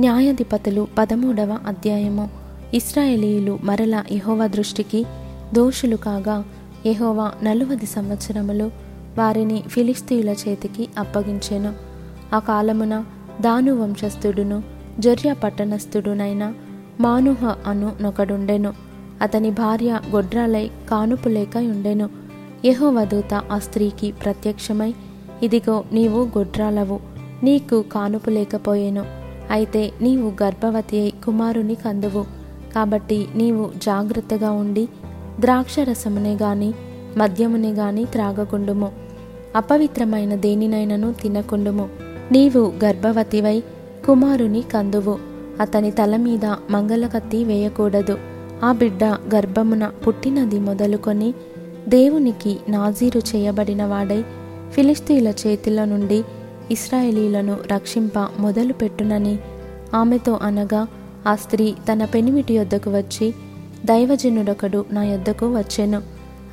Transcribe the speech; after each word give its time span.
న్యాయాధిపతులు 0.00 0.88
పదమూడవ 0.98 1.58
అధ్యాయము. 1.66 2.30
ఇస్రాయేలీయులు 2.74 3.58
మరల 3.62 4.04
యహోవా 4.12 4.46
దృష్టికి 4.46 5.04
దోషులు 5.54 5.96
కాగా 5.96 6.44
యహోవా 6.86 7.32
నలువది 7.42 7.86
సంవత్సరములు 7.86 8.70
వారిని 9.18 9.62
ఫిలిస్తీయుల 9.68 10.28
చేతికి 10.28 10.88
అప్పగించెను. 10.98 11.72
ఆ 12.34 12.38
కాలమున 12.38 13.04
దాను 13.40 13.82
వంశస్థుడును 13.82 14.62
జొర్య 14.98 15.32
పట్టణస్థుడునైన 15.32 16.54
మానుహ 17.00 17.56
అను 17.66 17.92
నొకడుండెను. 18.00 18.72
అతని 19.22 19.50
భార్య 19.50 20.00
గొడ్రాలై 20.10 20.70
కానుపులేక 20.90 21.56
ఉండెను. 21.56 22.10
యెహోవా 22.64 23.04
దూత 23.04 23.34
ఆ 23.34 23.58
స్త్రీకి 23.58 24.12
ప్రత్యక్షమై 24.12 24.94
ఇదిగో 25.42 25.84
నీవు 25.92 26.24
గొడ్రాలవు 26.38 27.00
నీకు 27.42 27.82
కానుపు 27.82 28.30
లేకపోయెను. 28.30 29.23
అయితే 29.50 29.92
నీవు 30.02 30.32
గర్భవతి 30.42 31.00
అయి 31.00 31.12
కుమారుని 31.24 31.74
కందువు. 31.74 32.24
కాబట్టి 32.74 33.28
నీవు 33.36 33.70
జాగ్రత్తగా 33.78 34.50
ఉండి 34.50 34.88
ద్రాక్షరసమునే 35.40 36.34
గాని 36.34 36.74
మద్యమునే 37.16 37.72
గాని 37.72 38.04
త్రాగకుండుము. 38.04 38.92
అపవిత్రమైన 39.56 40.34
దేనినైనను 40.34 41.12
తినకుండుము. 41.12 41.88
నీవు 42.32 42.72
గర్భవతివై 42.84 43.62
కుమారుని 44.06 44.62
కందువు. 44.62 45.18
అతని 45.60 45.90
తల 45.90 46.16
మీద 46.16 46.44
మంగళకత్తి 46.46 47.44
వేయకూడదు. 47.44 48.18
ఆ 48.64 48.72
బిడ్డ 48.72 49.04
గర్భమున 49.04 49.90
పుట్టినది 50.06 50.60
మొదలుకొని 50.60 51.34
దేవునికి 51.88 52.56
నాజీరు 52.68 53.18
చేయబడినవాడై 53.18 54.24
ఫిలిస్తీన్ల 54.70 55.28
చేతిలో 55.28 55.84
నుండి 55.84 56.24
ఇస్రాయేలీలను 56.70 57.56
రక్షింప 57.72 58.18
మొదలుపెట్టునని 58.18 59.38
ఆమెతో 59.94 60.38
అనగా 60.42 60.86
ఆ 61.26 61.34
స్త్రీ 61.34 61.74
తన 61.92 62.04
పెనిమిటి 62.04 62.54
యొద్దకు 62.54 62.90
వచ్చి 62.90 63.34
దైవజనుడొకడు 63.84 64.84
నా 64.90 65.04
యొద్దకు 65.04 65.56
వచ్చెను. 65.58 66.02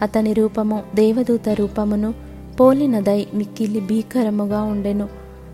అతని 0.02 0.34
రూపము 0.34 0.84
దేవదూత 0.96 1.50
రూపమును 1.50 2.14
పోలినదై 2.60 3.28
మిక్కిలి 3.34 3.80
భీకరముగా 3.80 4.62
ఉండెను. 4.62 5.10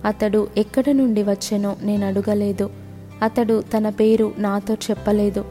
అతడు 0.06 0.48
ఎక్కడ 0.58 0.84
నుండి 0.92 1.24
వచ్చెనో 1.24 1.76
నేను 1.82 2.08
అడుగలేదు. 2.08 2.70
అతడు 3.22 3.64
తన 3.78 3.90
పేరు 3.90 4.34
నాతో 4.38 4.74
చెప్పలేదు. 4.74 5.46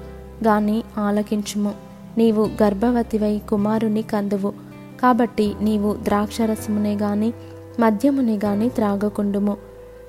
గాని 0.46 0.82
ఆలకించుము. 0.98 1.74
నీవు 2.18 2.50
గర్భవతివై 2.62 3.38
కుమారుని 3.38 4.02
కందువు. 4.02 4.52
కాబట్టి 5.02 5.54
నీవు 5.60 5.96
ద్రాక్షరసమునే 6.02 6.94
గాని 6.94 7.32
మద్యముని 7.80 8.38
గాని 8.44 8.68
త్రాగకుండుము. 8.68 9.56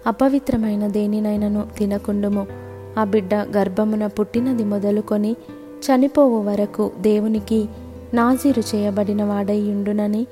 అపవిత్రమైన 0.08 0.88
దేనినైనను 0.88 1.68
తినకుండుము. 1.78 2.48
ఆ 3.00 3.04
బిడ్డ 3.04 3.36
గర్భమున 3.36 4.08
పుట్టినది 4.08 4.64
మొదలుకొని 4.64 5.36
చనిపోవు 5.86 6.44
వరకు 6.44 6.92
దేవునికి 7.00 7.70
నాజీరు 8.14 8.64
చేయబడిన 8.76 9.24
వాడైయుండునని 9.24 10.28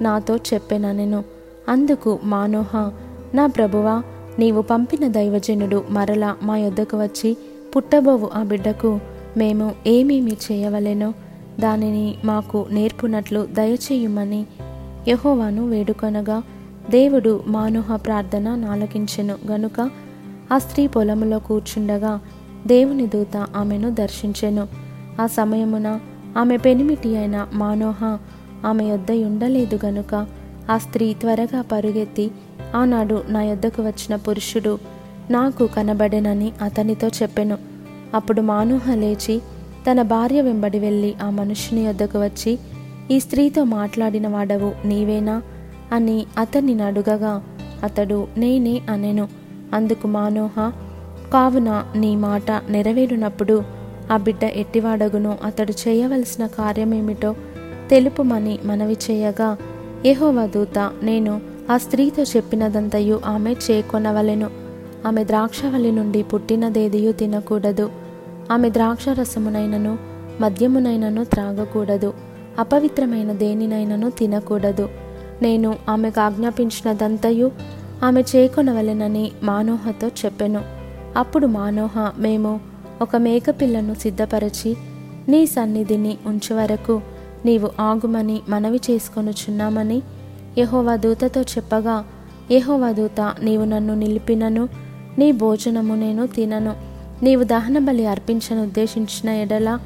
నాతో 0.00 0.36
చెప్పెననెను. 0.36 1.24
అందుకు 1.68 2.18
మానోహ 2.24 2.90
నా 3.34 3.46
ప్రభువా 3.46 4.02
నీవు 4.38 4.62
పంపిన 4.62 5.08
దైవజనుడు 5.08 5.84
మరలా 5.90 6.36
మా 6.42 6.56
యొద్దకు 6.56 7.02
వచ్చి 7.02 7.36
పుట్టబోవు 7.76 8.30
ఆ 8.34 8.42
బిడ్డకు 8.42 9.00
మేము 9.36 9.72
ఏమేమి 9.86 10.36
చేయవలెనో 10.52 11.14
దానిని 11.60 12.14
మాకు 12.24 12.66
నేర్పునట్లు 12.70 13.48
దయచేయుమని 13.52 14.46
యహోవాను 15.08 15.66
వేడుకొనగా 15.66 16.42
దేవుడు 16.90 17.44
మానుహ 17.46 17.96
ప్రార్థన 17.96 18.54
నాలకించెను 18.54 19.34
గనుక 19.50 19.90
ఆ 20.52 20.58
స్త్రీ 20.58 20.86
పొలములో 20.86 21.38
కూర్చుండగా 21.38 22.20
దేవుని 22.66 23.06
దూత 23.06 23.46
ఆమెను 23.56 23.90
దర్శించెను. 23.90 24.68
ఆ 25.20 25.26
సమయమున 25.26 26.00
ఆమె 26.38 26.56
పెనిమిటి 26.56 27.16
అయిన 27.16 27.46
మానోహ 27.52 28.18
ఆమె 28.66 28.84
యొద్ద 28.84 29.10
ఉండలేదు 29.10 29.78
గనుక 29.86 30.26
ఆ 30.70 30.78
స్త్రీ 30.78 31.14
త్వరగా 31.14 31.62
పరుగెత్తి 31.62 32.30
ఆనాడు 32.74 33.22
నా 33.28 33.42
యొద్దకు 33.42 33.82
వచ్చిన 33.82 34.16
పురుషుడు 34.16 34.78
నాకు 35.30 35.66
కనబడెనని 35.66 36.52
అతనితో 36.62 37.08
చెప్పెను. 37.08 37.58
అప్పుడు 38.14 38.40
మానోహ 38.40 38.94
లేచి 38.94 39.40
తన 39.90 40.02
భార్య 40.02 40.40
వెంబడి 40.40 40.78
వెళ్ళి 40.78 41.14
ఆ 41.22 41.30
మనుషుని 41.30 41.84
యొద్దకు 41.84 42.24
వచ్చి 42.24 42.58
ఈ 43.10 43.20
స్త్రీతో 43.20 43.64
మాట్లాడిన 43.64 44.28
వాడవు 44.28 44.72
నీవేనా? 44.84 45.42
అని 45.92 46.26
అతన్ని 46.38 46.82
అడుగగా 46.82 47.42
అతడు 47.82 48.28
నేనే 48.36 48.82
అనెను. 48.90 49.28
అందుకు 49.72 50.06
మానోహ 50.06 50.72
కావున 51.32 51.84
నీ 51.96 52.16
మాట 52.16 52.50
నెరవేరునప్పుడు 52.50 53.64
ఆ 54.12 54.16
బిడ్డ 54.16 54.44
ఎట్టివాడగునో? 54.44 55.38
అతడు 55.44 55.72
చేయవలసిన 55.72 56.46
కార్యమేమిటో 56.46 57.34
తెలుపుమని 57.90 58.58
మనవి 58.64 58.96
చేయగా 59.10 59.56
యెహోవా 60.06 60.46
దూత 60.46 60.90
నేను 61.02 61.40
ఆ 61.70 61.76
స్త్రీతో 61.76 62.22
చెప్పినదంతయు 62.22 63.20
ఆమె 63.26 63.52
చేకొనవలెను. 63.52 64.50
ఆమె 65.06 65.24
ద్రాక్షవల్లి 65.24 65.92
నుండి 65.92 66.22
పుట్టినదేదియూ 66.22 67.12
తినకూడదు. 67.12 67.90
ఆమె 68.52 68.70
ద్రాక్షరసమునైనను 68.70 69.98
మద్యమునైనను 70.40 71.24
త్రాగకూడదు. 71.24 72.14
అపవిత్రమైన 72.58 73.32
దేనినైనను 73.32 74.10
తినకూడదు. 74.10 74.88
నేను 75.42 75.76
ఆమెకు 75.88 76.20
ఆజ్ఞాపించినదంతయు 76.20 77.50
ఆమె 78.04 78.20
చేకొనవలెనని 78.20 79.30
మానోహతో 79.42 80.08
చెప్పెను. 80.08 80.62
అప్పుడు 81.16 81.46
మానోహ 81.46 82.12
మేము 82.18 82.60
ఒక 83.02 83.16
మేకపిల్లను 83.16 83.94
సిద్ధపరచి 83.94 84.76
నీ 85.28 85.46
సన్నిధిని 85.46 86.18
ఉంచేవరకు 86.26 87.00
నీవు 87.44 87.70
ఆగుమని 87.80 88.40
మనవి 88.48 88.80
చేసుకొనుచున్నామని 88.90 90.02
యహోవా 90.58 90.96
దూతతో 90.96 91.42
చెప్పగా 91.42 92.04
యహోవా 92.52 92.92
దూత 92.92 93.34
నీవు 93.42 93.64
నన్ను 93.64 93.94
నిలిపినను 93.94 94.68
నీ 95.18 95.32
భోజనము 95.32 95.94
నేను 95.94 96.26
తినను. 96.26 96.74
నీవు 97.22 97.44
దహనబలి 97.44 98.06
అర్పించను 98.06 98.62
ఉద్దేశించిన 98.62 99.30
ఎడల 99.30 99.78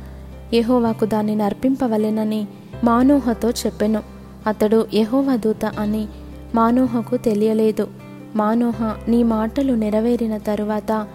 యహోవాకు 0.55 1.05
దానిని 1.05 1.43
అర్పింపవలెనని 1.43 2.47
మానోహతో 2.85 3.51
చెప్పెను. 3.51 4.14
అతడు 4.47 4.87
యహోవదూత 4.95 5.65
అని 5.65 6.09
మానోహకు 6.55 7.17
తెలియలేదు. 7.17 7.89
మానోహ 8.37 8.95
నీ 9.09 9.23
మాటలు 9.23 9.73
నెరవేరిన 9.73 10.37
తరువాత 10.37 11.07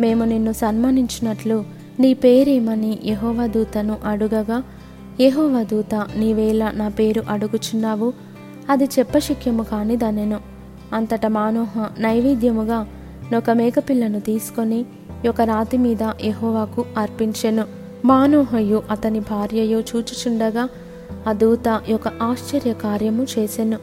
మేము 0.00 0.24
నిన్ను 0.24 0.52
సన్మానించినట్లు 0.52 1.64
నీ 2.00 2.14
పేరేమని 2.14 2.98
యహోవదూతను 3.04 3.96
అడుగగా 4.04 4.62
యహోవదూత 5.20 5.94
నీవేళ 5.94 6.70
నా 6.70 6.88
పేరు 6.88 7.22
అడుగుచున్నావు? 7.28 8.12
అది 8.70 8.84
చెప్పశక్యము 8.84 9.62
కాని 9.62 9.96
దనెను. 9.96 10.40
అంతటా 10.92 11.28
మానోహ 11.28 11.88
నైవేద్యముగా 11.98 12.86
నొక 13.32 13.50
మేకపిల్లను 13.50 14.20
తీసుకొని 14.20 14.84
ఒక 15.28 15.40
రాతి 15.40 15.76
మీద 15.76 16.02
యహోవాకు 16.24 16.84
అర్పించెను. 16.98 17.64
మానోహయు 18.04 18.82
అతని 18.90 19.20
భార్యయు 19.20 19.78
చూచుచుండగా 19.78 20.68
ఆ 21.28 21.32
దూత 21.32 21.80
యొక్క 21.88 22.08
ఆశ్చర్య 22.08 22.72
కార్యము 22.72 23.26
చేసెను. 23.38 23.78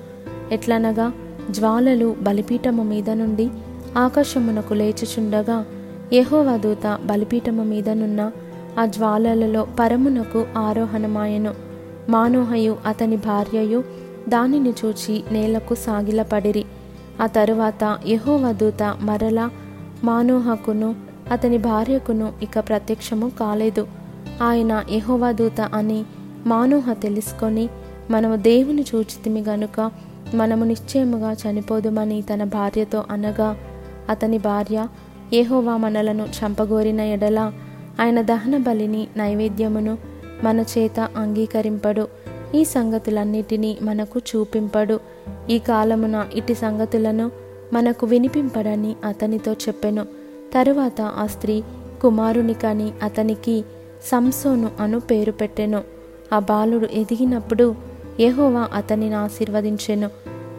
ఎట్లనగా 0.52 1.14
జ్వాలలు 1.52 2.16
బలిపీఠము 2.22 2.84
మీద 2.84 3.10
నుండి 3.10 3.50
ఆకాశమునకు 3.98 4.74
లేచుచుండగా 4.74 5.66
యహోవా 6.14 6.58
దూత 6.58 6.98
బలిపీఠము 7.06 7.64
మీదనున్న 7.64 8.32
ఆ 8.80 8.86
జ్వాలలలో 8.86 9.68
పరమునకు 9.80 10.46
ఆరోహణమాయెను. 10.58 11.54
మానోహయు 12.10 12.78
అతని 12.86 13.16
భార్యయు 13.16 13.84
దానిని 14.30 14.74
చూచి 14.86 15.24
నేలకు 15.32 15.76
సాగిలపడిరి. 15.76 16.66
ఆ 17.22 17.26
తరువాత 17.26 17.98
యహోవా 18.08 18.52
దూత 18.52 18.96
మరలా 19.02 19.50
మానోహకును 20.04 20.96
అతని 21.32 21.58
భార్యకును 21.58 22.34
ఇక 22.42 22.60
ప్రత్యక్షము 22.60 23.32
కాలేదు. 23.40 23.88
ఆయన 24.44 24.84
యహోవా 24.92 25.32
దూత 25.32 25.62
అని 25.62 26.06
మానోహ 26.48 26.94
తెలుసుకొని 26.94 27.70
మనము 28.12 28.36
దేవుని 28.36 28.86
చూచితిమి 28.96 29.42
గనుక 29.42 29.92
మనము 30.36 30.66
నిశ్చయముగా 30.66 31.34
చనిపోదుమని 31.34 32.22
తన 32.22 32.44
భార్యతో 32.44 33.04
అనగా 33.12 33.58
అతని 34.10 34.38
భార్య 34.38 34.88
ఏహోవా 35.34 35.78
మనలను 35.78 36.24
చంపగోరిన 36.24 37.02
ఎడల 37.02 37.52
ఆయన 38.00 38.22
దహన 38.22 38.58
బలిని 38.58 39.08
నైవేద్యమును 39.18 39.98
మన 40.44 40.60
చేత 40.60 41.00
అంగీకరింపడు. 41.00 42.08
ఈ 42.56 42.64
సంగతులన్నిటినీ 42.64 43.78
మనకు 43.82 44.20
చూపింపడు. 44.20 45.00
ఈ 45.50 45.60
కాలమున 45.60 46.26
ఇటు 46.36 46.54
సంగతులను 46.54 47.32
మనకు 47.74 48.06
వినిపింపడని 48.06 48.96
అతనితో 49.06 49.54
చెప్పెను. 49.54 50.04
తరువాత 50.54 51.02
ఆ 51.02 51.26
స్త్రీ 51.26 51.64
కుమారునికని 52.02 52.92
అతనికి 53.04 53.66
సంసోను 54.12 54.72
అను 54.80 55.00
పేరు 55.00 55.32
పెట్టెను. 55.32 55.97
ఆ 56.34 56.40
బాలుడు 56.40 56.86
ఎదిగినప్పుడు 56.86 57.76
ఎహోవా 58.20 58.70
అతనిని 58.74 59.16
ఆశీర్వదించెను. 59.16 60.10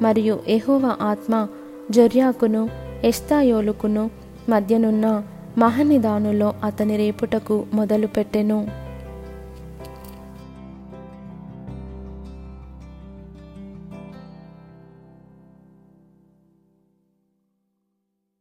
మరియు 0.03 0.41
ఎహోవా 0.49 0.97
ఆత్మ 1.03 1.49
జొర్యాకును 1.91 2.69
ఎస్తాయోలుకును 3.05 4.11
మధ్యనున్న 4.49 5.23
మహనిదానులో 5.59 6.55
అతని 6.65 6.97
రేపుటకు 6.97 7.67
మొదలుపెట్టెను. 7.75 8.88